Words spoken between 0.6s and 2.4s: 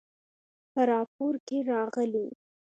په راپور کې راغلي